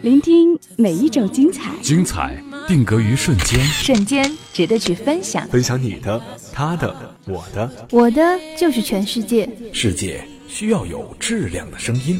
[0.00, 5.46] 聆听每一种精彩，精彩定格于瞬间，瞬间值得去分享。
[5.48, 6.18] 分享你的、
[6.54, 8.22] 他的、我的，我的
[8.58, 9.46] 就是全世界。
[9.74, 12.18] 世界需要有质量的声音。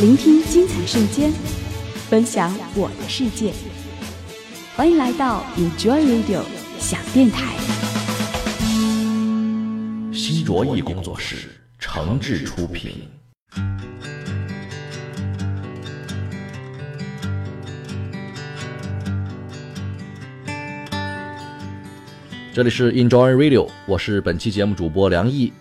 [0.00, 1.32] 聆听精彩瞬间，
[2.08, 3.52] 分享我的世界。
[4.76, 6.42] 欢迎来到 Enjoy Radio
[6.78, 7.52] 小电台。
[10.12, 11.57] 新卓艺工作室
[11.98, 12.92] 诚挚出品。
[22.54, 25.52] 这里是 Enjoy Radio，我是本期节目主播梁毅。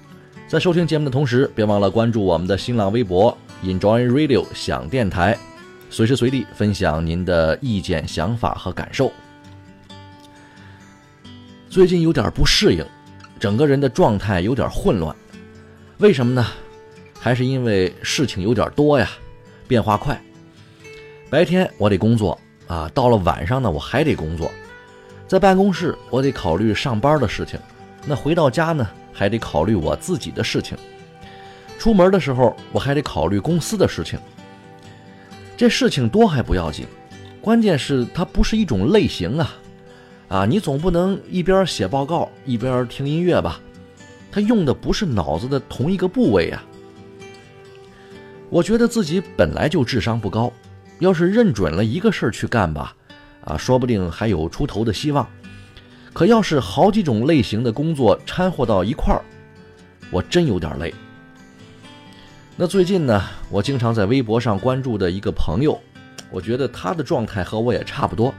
[0.47, 5.35] 在收听节目的同时，别忘了关注我们的新浪微博 Enjoy Radio 想电台，
[5.89, 9.11] 随时随地分享您的意见、想法和感受。
[11.67, 12.85] 最近有点不适应，
[13.39, 15.15] 整个人的状态有点混乱，
[15.99, 16.45] 为什么呢？
[17.19, 19.09] 还是因为事情有点多呀，
[19.67, 20.21] 变化快。
[21.27, 24.51] 白天我得工作啊，到了晚上呢，我还得工作。
[25.27, 27.59] 在办公室，我得考虑上班的事情；
[28.05, 30.77] 那回到家呢，还得考虑我自己的事情。
[31.79, 34.19] 出门的时候，我还得考虑公司的事情。
[35.57, 36.85] 这事情多还不要紧，
[37.41, 39.55] 关键是它不是一种类型啊！
[40.27, 43.59] 啊，你总不能一边写报告一边听音乐吧？
[44.31, 46.63] 他用的不是脑子的同一个部位呀。
[48.49, 50.51] 我觉得自己本来就智商不高，
[50.99, 52.95] 要是认准了一个事儿去干吧。
[53.43, 55.27] 啊，说不定还有出头的希望。
[56.13, 59.21] 可要是好几种类型的工作掺和到一块儿，
[60.11, 60.93] 我真有点累。
[62.55, 65.79] 那最近呢，我经常在微博上关注的一个朋友，
[66.31, 68.33] 我觉得他的状态和我也差不多。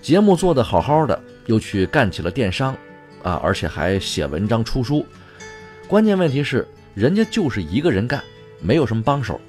[0.00, 2.76] 节目做得好好的，又去干起了电商，
[3.24, 5.04] 啊，而且还写文章出书。
[5.88, 8.22] 关键问题是，人家就是一个人干，
[8.60, 9.40] 没有什么帮手。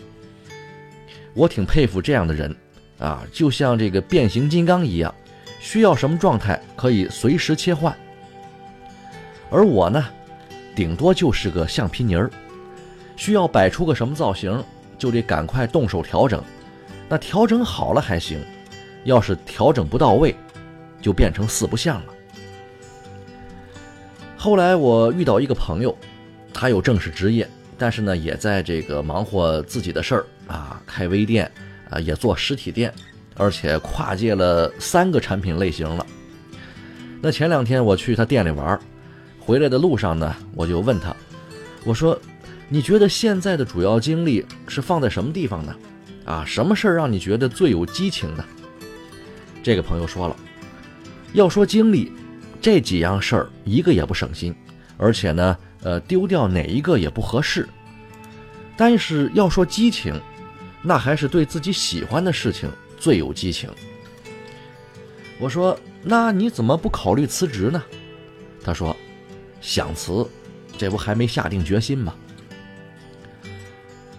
[1.36, 2.56] 我挺佩服这样的人。
[2.98, 5.14] 啊，就像这个变形金刚一样，
[5.59, 7.94] 需要什么状态可以随时切换。
[9.52, 10.06] 而我呢，
[10.74, 12.31] 顶多就是个橡皮泥儿，
[13.18, 14.64] 需要摆出个什么造型，
[14.97, 16.41] 就得赶快动手调整。
[17.09, 18.40] 那调整好了还行，
[19.03, 20.34] 要是调整不到位，
[21.02, 22.15] 就变成四不像了。
[24.45, 25.97] 后来我遇到一个朋友，
[26.53, 31.51] 他有正式职业，但是呢，也在这个忙活自己的事儿啊，开微店。
[31.89, 32.94] 啊，也做实体店，
[33.35, 36.05] 而且跨界了三个产品类型了。
[37.22, 38.79] 那前两天我去他店里玩，
[39.39, 41.16] 回来的路上呢，我就问他，
[41.84, 42.19] 我说
[42.69, 45.75] ：“你觉得现在的主要精力是放在什么地方呢？
[46.25, 48.45] 啊，什么事儿让你觉得最有激情呢？”
[49.63, 50.35] 这个朋友说了，
[51.34, 52.11] 要说精力，
[52.66, 54.56] 这几样事儿一个也不省心，
[54.98, 57.70] 而且呢，呃，丢掉哪一个也不合适。
[58.76, 60.20] 但是要说激情，
[60.81, 62.68] 那还是对自己喜欢的事情
[62.98, 63.70] 最有激情。
[65.38, 67.84] 我说：“那你怎么不考虑辞职呢？”
[68.66, 68.97] 他说
[69.62, 70.28] ：“想辞，
[70.76, 72.16] 这不还没下定决心吗？”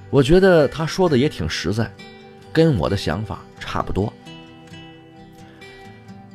[0.09, 1.93] 我觉得他说的也挺实在，
[2.53, 4.13] 跟我的想法差不多。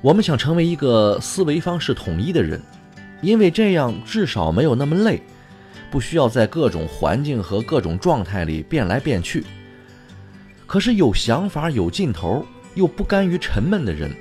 [0.01, 2.59] 我们想成为一个思维方式统一的人，
[3.21, 5.21] 因为这样至少没有那么累，
[5.91, 9.45] 不需要在各种环境和各种状态里变来变去。
[10.65, 14.11] 可是有想法、有劲头又不甘于沉闷的人，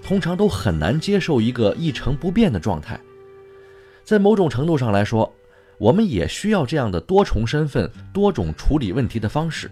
[0.00, 3.00] 通常都很难接受一个一成不变的状态。
[4.04, 5.34] 在某种程度上来说，
[5.78, 9.68] 我们也需要这样的多重身份、多种处理问题的方式。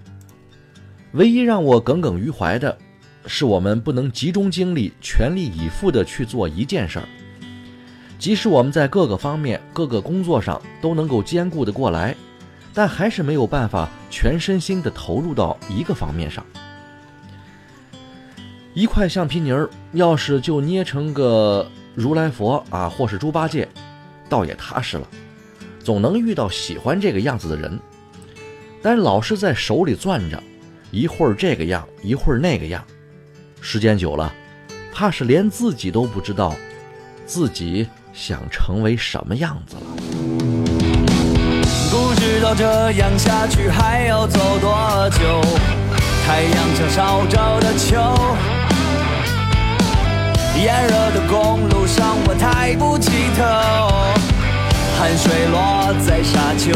[1.12, 2.76] 唯一让我耿耿于怀的，
[3.28, 7.04] 是我们不能集中精力、全力以赴地去做一件事儿。
[8.18, 12.16] 即使我们在各个方面、各个工作上都能够兼顾得过来。
[12.74, 16.46] 但还是没有办法全身心的投入到一个方面上。
[18.72, 23.66] 一块橡皮泥儿，要是就捏成个如来佛啊，或是猪八戒，
[24.28, 25.08] 倒也踏实了，
[25.82, 27.80] 总能遇到喜欢这个样子的人。
[28.80, 30.40] 但老是在手里攥着，
[30.92, 32.84] 一会儿这个样，一会儿那个样，
[33.60, 34.32] 时间久了，
[34.92, 36.54] 怕是连自己都不知道
[37.26, 39.82] 自己想成为什么样子了。
[41.90, 45.42] 不知道这样下去还要走多久？
[46.26, 47.96] 太阳像烧着的球，
[50.60, 53.42] 炎热的公路上我抬不起头，
[54.98, 56.70] 汗水落在沙丘。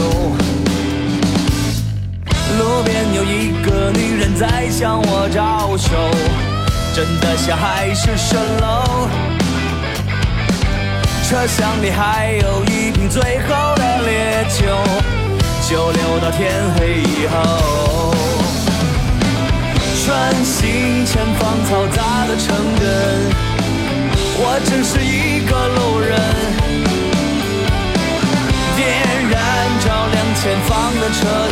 [2.58, 5.90] 路边有一个女人在向我招手，
[6.94, 9.08] 真的像海市蜃楼。
[11.28, 14.66] 车厢里还有一瓶最后的烈酒。
[15.70, 18.14] 就留到天黑以后。
[20.04, 22.84] 穿行前方嘈杂的城镇，
[24.36, 26.10] 我只是一个路人。
[28.76, 28.80] 点
[29.30, 29.34] 燃
[29.80, 31.20] 照亮前方的车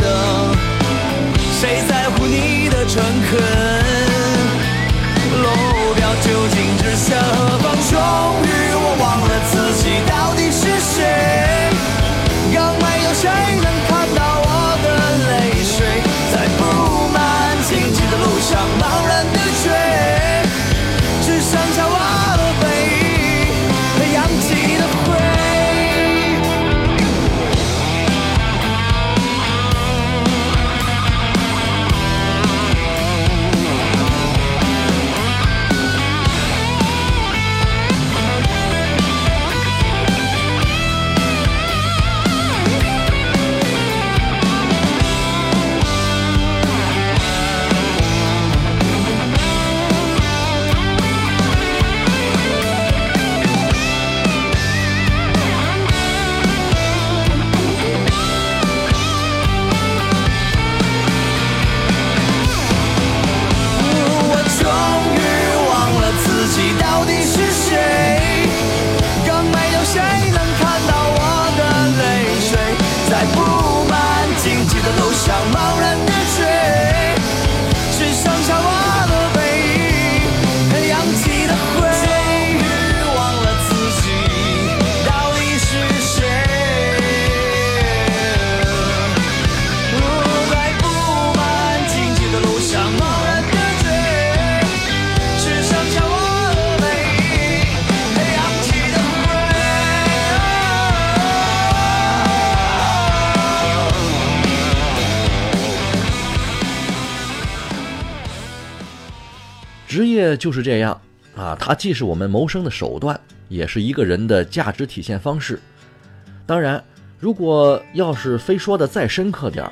[110.37, 110.99] 就是这样
[111.35, 115.59] 啊，它既是我们谋生的手段，也是一个人的价值体现方式。
[116.45, 116.83] 当然，
[117.19, 119.71] 如果要是非说的再深刻点儿，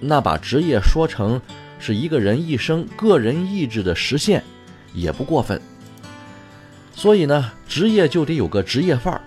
[0.00, 1.40] 那把职业说成
[1.78, 4.42] 是一个人一生个人意志的实现，
[4.92, 5.60] 也不过分。
[6.94, 9.20] 所以呢，职业就得有个职业范儿，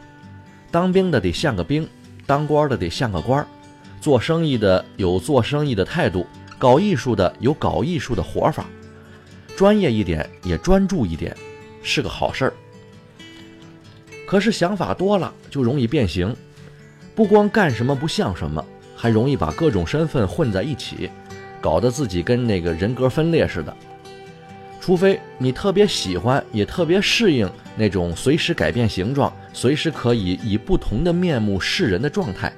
[0.72, 1.88] 当兵的得像个兵，
[2.26, 3.48] 当官的得像个官儿，
[4.00, 6.26] 做生意的有做生意的态度，
[6.58, 8.66] 搞艺术的有搞艺术的活法。
[9.58, 11.36] 专业一点，也专注一点，
[11.82, 12.54] 是个好事儿。
[14.28, 16.36] 可是想法多了就容易变形，
[17.16, 18.64] 不光干什么不像什么，
[18.96, 21.10] 还容易把各种身份混在一起，
[21.60, 23.76] 搞得自己跟那个人格分裂似的。
[24.80, 32.54] 除非你特别喜欢，也特别适应那种随时改变形状、随时可以以不同的面目示人的状态。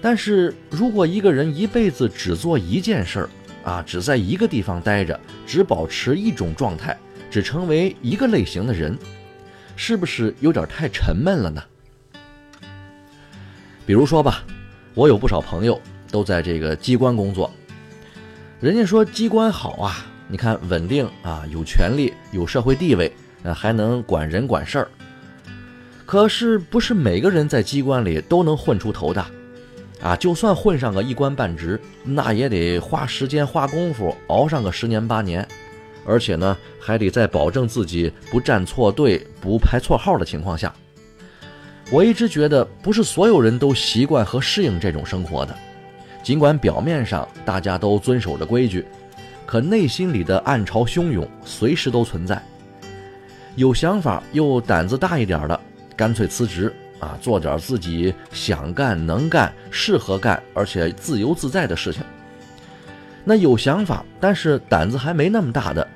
[0.00, 3.28] 但是如果一个人一辈子只做一件事儿，
[3.64, 6.96] 啊，只在一个地方待着，只保持一种状态，
[7.30, 8.96] 只成为一个类型的人，
[9.74, 11.62] 是不是有点太沉闷了呢？
[13.86, 14.44] 比如说吧，
[14.94, 15.80] 我有不少朋友
[16.10, 17.50] 都在这个机关工作，
[18.60, 23.12] 人家说机关好啊，你看稳定啊，有权利，有社会地位，
[23.42, 24.88] 呃，还能管人管事儿。
[26.06, 29.24] 可是不是每个人在机关里都能混出头的。
[30.02, 35.46] 啊，就算混上个一官半职，那也得花时间花功夫熬上个十年八年，
[36.04, 40.74] 而且呢，还得在保证自己不站错队、不排错号的情况下。
[41.90, 45.54] 我一直觉得，不是所有人都习惯和适应这种生活的。
[46.22, 48.84] 尽管表面上大家都遵守着规矩，
[49.46, 52.42] 可内心里的暗潮汹涌随时都存在。
[53.56, 55.58] 有想法又胆子大一点的，
[55.94, 56.74] 干脆辞职。
[57.04, 62.02] 啊，做点自己想干、能干、适合干，而且自由自在的事情。
[63.24, 65.86] 那有想法，但是胆子还没那么大的，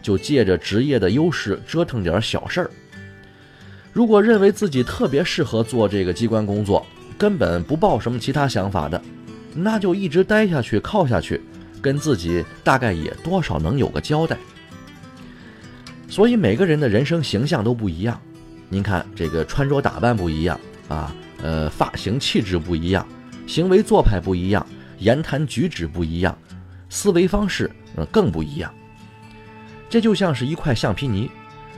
[0.00, 2.70] 就借着职业的优势折腾点小事儿。
[3.92, 6.86] 如果认为自己特别适合做这个机关工作，
[7.18, 9.00] 根本不抱什么其他想法的，
[9.54, 11.42] 那就一直待下去、靠下去，
[11.82, 14.38] 跟自己大概也多少能有个交代。
[16.08, 18.18] 所以每个人的人生形象都不一样。
[18.74, 23.06] 您看，这个穿着打扮不一样啊，呃，发型气质不一样，
[23.46, 24.66] 行为做派不一样，
[24.98, 26.36] 言谈举止不一样，
[26.88, 28.74] 思维方式呃更不一样。
[29.88, 31.30] 这就像是一块橡皮泥，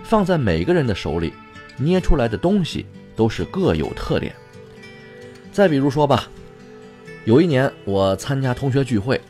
[0.05, 1.35] 放在每个人的手里，
[1.77, 4.35] 捏出来的东西都是各有特点。
[5.53, 6.27] 再比如说吧，
[7.27, 9.21] 有一年我参加同学聚会，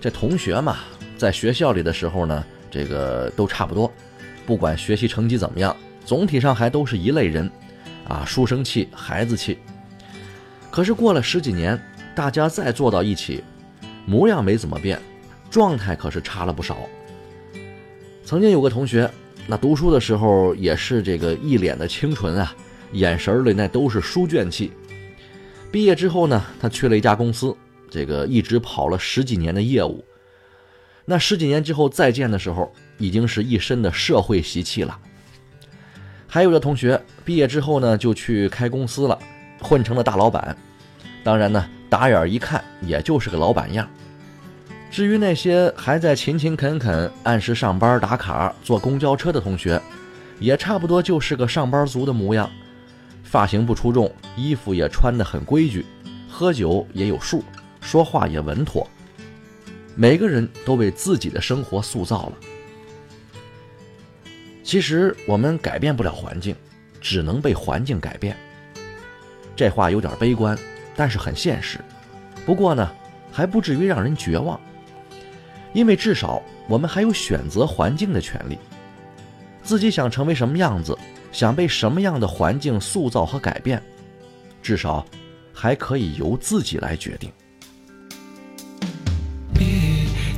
[0.00, 0.76] 这同学嘛，
[1.16, 3.92] 在学校里的时候呢，这个都差不多，
[4.46, 5.76] 不管学习成绩怎么样。
[6.08, 7.50] 总体上还都是一类人，
[8.08, 9.58] 啊，书生气、孩子气。
[10.70, 11.78] 可是过了十几年，
[12.14, 13.44] 大家再坐到一起，
[14.06, 14.98] 模样没怎么变，
[15.50, 16.78] 状态可是差了不少。
[18.24, 19.10] 曾经有个同学，
[19.46, 22.56] 那读书的时候也是这个一脸的清纯啊，
[22.92, 24.72] 眼神里那都是书卷气。
[25.70, 27.54] 毕业之后呢，他去了一家公司，
[27.90, 30.02] 这个一直跑了十几年的业务。
[31.04, 34.98] 那十几年之后再见的时候，已经是一身的社会习气了。
[36.30, 39.18] 还有的同学毕业之后呢，就去开公司了，
[39.62, 40.54] 混成了大老板。
[41.24, 43.88] 当然呢，打眼一看，也就是个老板样。
[44.90, 49.80] 至于那些还在勤勤恳恳、按时上班打卡、坐公交车的同学，
[50.38, 52.48] 也差不多就是个上班族的模样。
[53.24, 55.84] 发型不出众，衣服也穿得很规矩，
[56.30, 57.42] 喝酒也有数，
[57.80, 58.86] 说话也稳妥。
[59.94, 62.32] 每个人都为自己的生活塑造了。
[64.68, 66.54] 其实我们改变不了环境，
[67.00, 68.36] 只能被环境改变。
[69.56, 70.58] 这话有点悲观，
[70.94, 71.78] 但是很现实。
[72.44, 72.86] 不过呢，
[73.32, 74.60] 还不至于让人绝望，
[75.72, 78.58] 因为至少我们还有选择环境的权利。
[79.62, 80.94] 自己想成为什么样子？
[81.32, 83.82] 想被什么样的环境塑造和改变，
[84.60, 85.02] 至少
[85.50, 87.32] 还可以由自己来决定。
[89.54, 89.64] 别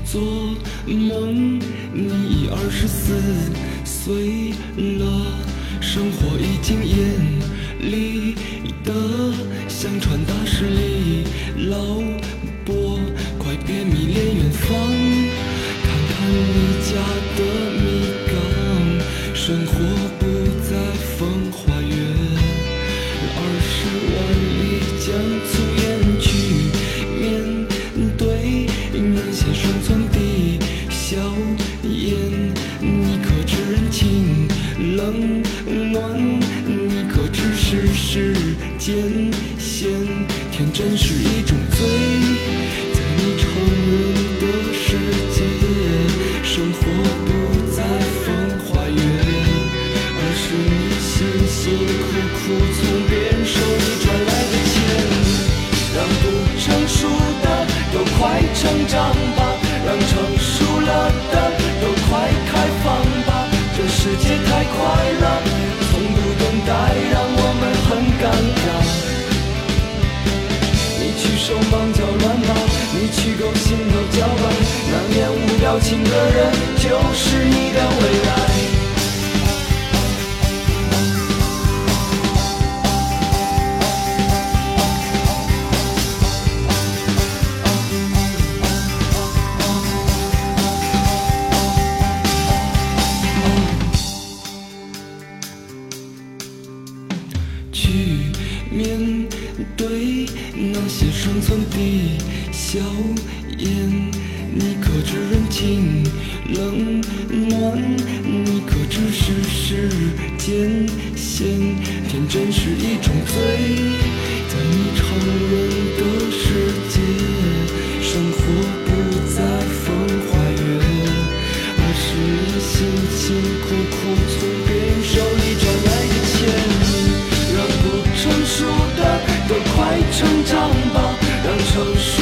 [0.04, 0.22] 做
[0.86, 1.58] 梦，
[1.92, 3.50] 你已二十四
[4.04, 4.54] 醉
[4.98, 5.04] 了，
[5.80, 6.96] 生活已经严
[7.80, 8.34] 厉
[8.82, 8.92] 的
[9.68, 11.24] 像传达室里
[11.68, 12.00] 老
[12.64, 12.98] 伯，
[13.38, 14.68] 快别迷恋远方，
[15.82, 16.90] 看看你家
[17.36, 17.40] 的
[40.80, 41.19] 情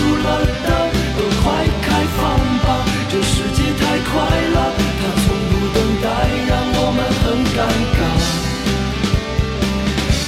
[0.08, 0.68] 熟了的
[1.16, 1.20] 都。
[4.10, 4.56] 快乐，
[5.00, 6.06] 它从不等待，
[6.48, 7.58] 让我们很尴
[7.92, 8.00] 尬。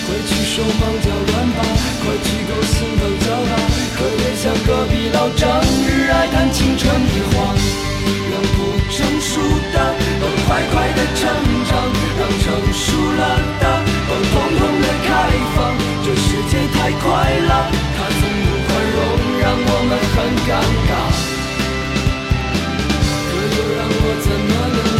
[0.05, 1.59] 快去手忙脚乱吧，
[2.03, 3.53] 快去勾心斗角吧，
[3.97, 5.43] 可别像隔壁老张
[5.87, 7.35] 日爱谈青春的话。
[8.31, 8.59] 让不
[8.91, 9.33] 成熟
[9.73, 9.77] 的
[10.21, 11.23] 都快快的成
[11.67, 11.71] 长，
[12.19, 12.45] 让成
[12.75, 12.85] 熟
[13.17, 13.23] 了
[13.61, 13.65] 的
[14.09, 15.09] 都统统的开
[15.57, 15.59] 放。
[16.05, 17.07] 这世界太快
[17.49, 17.53] 了，
[17.97, 18.50] 它从不，
[20.15, 20.51] 很尴
[20.89, 20.93] 尬。
[23.29, 25.00] 可又让我怎么能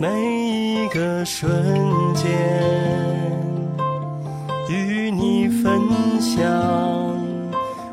[0.00, 0.08] 每
[0.86, 1.46] 一个瞬
[2.14, 2.26] 间，
[4.70, 5.78] 与你分
[6.18, 6.40] 享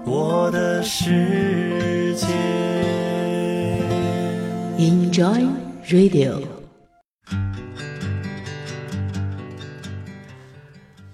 [0.06, 2.26] 我的世界。
[4.78, 5.50] Enjoy
[5.90, 6.42] Radio。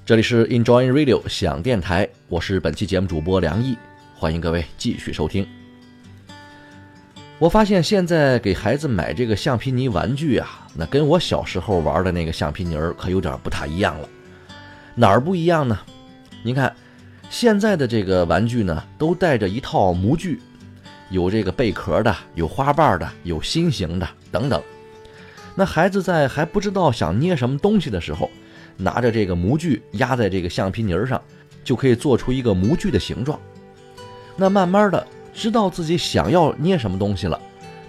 [0.05, 3.75] 这里是 Enjoy Radio 想电台，我是本期节目主播梁毅，
[4.15, 5.43] 欢迎各位继续收听。
[7.43, 14.07] 我发现现在给孩子买这个橡皮泥玩具啊，那跟我小时候玩的那个橡皮泥儿可有点不太一样了。
[14.95, 15.77] 哪儿不一样呢？
[16.41, 16.73] 您看，
[17.29, 20.41] 现在的这个玩具呢，都带着一套模具，
[21.09, 24.63] 有这个贝壳的，有花瓣的，有心形的等等。
[25.53, 28.31] 那孩子在还不知道想捏什么东西的时候，
[28.77, 31.21] 拿着这个模具压在这个橡皮泥儿上，
[31.61, 33.37] 就可以做出一个模具的形状。
[34.37, 37.39] 那慢慢的知道自己想要捏什么东西了，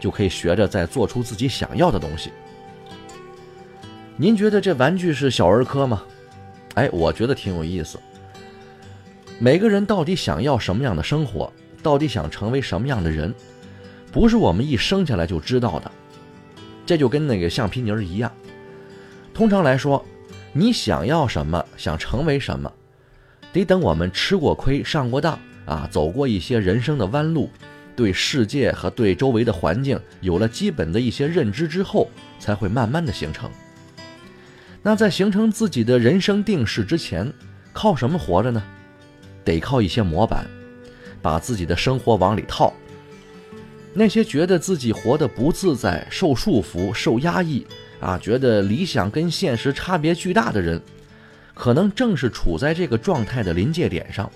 [0.01, 2.33] 就可以学着再做出自己想要的东西。
[4.17, 6.03] 您觉得这玩具是小儿科吗？
[6.75, 7.99] 哎，我觉得挺有意思。
[9.39, 13.35] 每个人到底想要什么样的生活，到底想成为什么样的人，
[14.11, 15.91] 不是我们一生下来就知道的。
[16.87, 18.33] 这就跟那个橡皮泥一样。
[19.33, 20.05] 通常来说，
[20.53, 22.73] 你想要什么，想成为什么，
[23.53, 27.51] 得等我们吃过亏、上过当啊，走过一些人生的弯路，
[27.97, 33.51] 对世界和对周围的环境有了基本的一些认知之后，才会慢慢的形成。
[34.83, 37.33] 那在形成自己的人生定势之前，
[37.73, 38.63] 靠什么活着呢？
[39.45, 40.47] 得靠一些模板，
[41.23, 42.73] 把自己的生活往里套。
[43.95, 47.67] 那些觉得自己活得不自在、受束缚、受压抑
[48.01, 50.83] 啊，觉得理想跟现实差别巨大的人，
[51.55, 54.31] 可能正是处在这个状态的临界点上。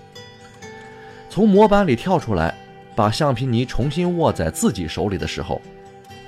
[1.30, 2.54] 从模板里跳出来，
[2.96, 5.60] 把橡皮泥重新握在自己手里的时候，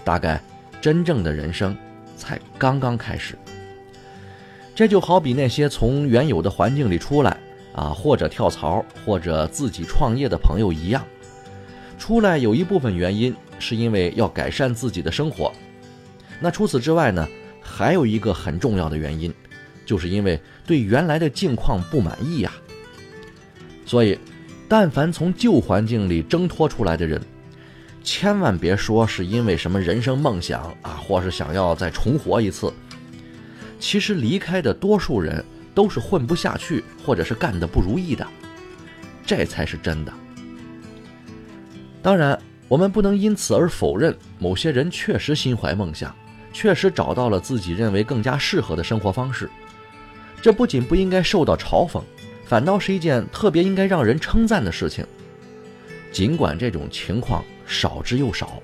[0.04, 0.40] 大概
[0.80, 1.76] 真正的人生
[2.16, 3.36] 才刚刚开始。
[4.74, 7.36] 这就好比那些从原有的环境里出来
[7.74, 11.04] 啊，或者跳槽，或者自己创业的朋友一样。
[11.98, 15.52] 出来有一部分原因是因为要改善自己的生活，
[16.40, 17.28] 那除此之外呢，
[17.60, 19.32] 还有一个很重要的原因，
[19.84, 22.52] 就是因为对原来的境况不满意呀。
[23.84, 24.18] 所以，
[24.70, 27.20] 但凡从旧环境里挣脱出来的人，
[28.04, 32.72] 千万别说是因为什么人生梦想啊，或是想要再重活一次。
[33.80, 38.24] 其实离开的多数人都是混不下去，或者是干得不如意的，
[39.26, 40.12] 这才是真的。
[42.00, 46.14] 当然，我们不能因此而否认某些人确实心怀梦想，
[46.52, 49.50] 确实找到了自己认为更加适合的生活方式。
[50.40, 52.00] 这不仅不应该受到嘲讽，
[52.50, 55.06] 反倒是一件特别应该让人称赞的事情。
[56.10, 58.60] 尽管这种情况少之又少，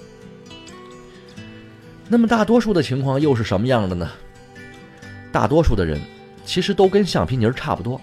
[2.09, 4.11] 那么大多数的情况又是什么样的呢？
[5.31, 6.01] 大多数的人
[6.45, 8.01] 其实都跟橡皮泥差不多，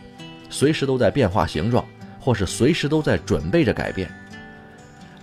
[0.49, 1.85] 随时都在变化形状，
[2.17, 4.09] 或是随时都在准备着改变。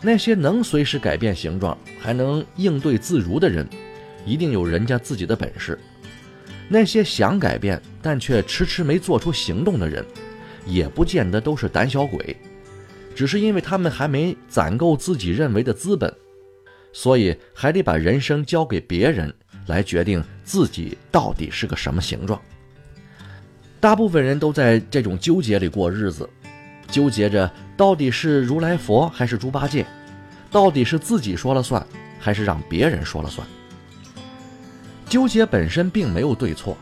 [0.03, 3.67] 那些能随时改变形状，还能应对自如的人，
[4.27, 5.79] 一定有人家自己的本事。
[6.69, 10.05] 那些想改变但却迟迟没做出行动的人，
[10.71, 12.37] 也不见得都是胆小鬼，
[13.15, 16.13] 只是因为他们还没攒够自己认为的资本，
[16.93, 19.35] 所以还得把人生交给别人
[19.67, 22.41] 来决定自己到底是个什么形状。
[23.81, 26.29] 大部分人都在这种纠结里过日子。
[26.91, 29.87] 纠结着到底是如来佛还是猪八戒，
[30.51, 31.87] 到底是自己说了算
[32.19, 33.47] 还是让别人说了算。
[35.09, 36.77] 纠结本身并没有对错，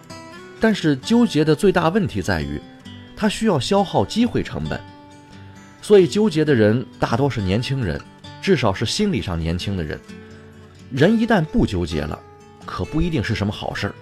[0.58, 2.58] 但是纠结的最大问题在于，
[3.18, 4.80] 它需要消耗机会成本。
[5.82, 8.00] 所以纠结的人大多是年轻人，
[8.40, 9.98] 至少是心理上年轻的人。
[10.92, 12.18] 人一旦不纠结了，
[12.64, 13.94] 可不一定是什么好事儿。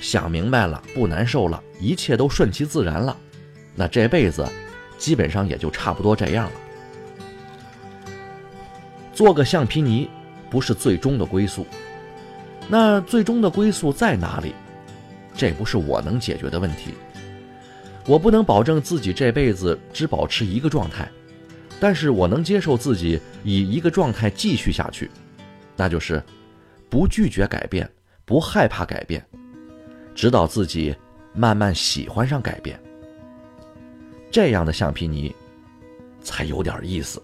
[0.00, 3.16] 想明白了，不难受了，一切都顺其自然了，
[3.74, 4.46] 那这辈子。
[4.98, 6.52] 基本上也就差不多这样了。
[9.12, 10.08] 做个橡皮泥
[10.48, 11.66] 不是最终的归宿，
[12.66, 14.54] 那最终的归宿在哪里？
[15.36, 16.94] 这不是我能解决的问题。
[18.06, 21.08] 我不能保证自己这辈子只保持一个状态
[21.80, 25.10] 但是我能接受自己以一个状态继续下去
[25.76, 26.22] 那就是
[26.88, 27.88] 不拒绝改变
[28.24, 29.24] 不害怕改变
[30.14, 30.94] 直到自己
[31.34, 32.80] 慢慢喜欢上改变。
[34.30, 35.34] 这样的橡皮泥
[36.22, 37.22] 才有点意思。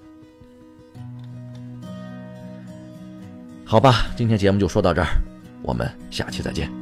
[3.64, 5.08] 好吧今天节目就说到这儿
[5.62, 6.81] 我们下期再见。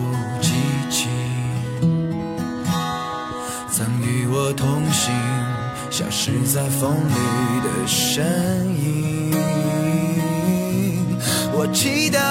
[6.23, 7.15] 是在风里
[7.63, 8.23] 的身
[8.79, 9.31] 影。
[11.51, 12.30] 我祈祷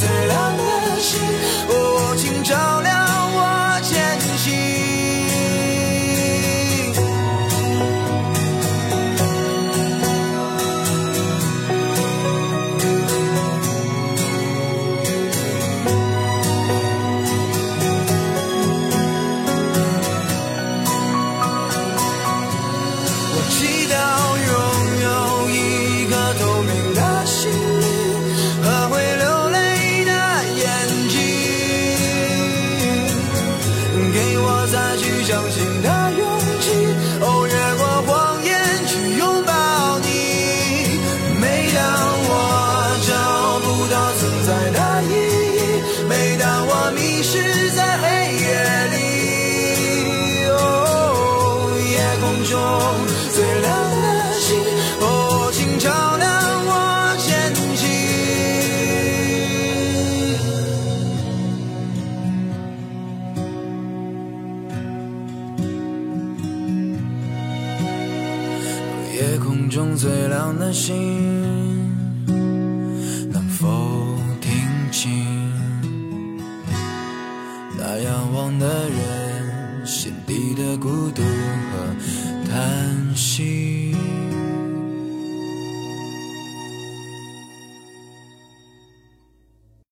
[0.00, 0.47] 最亮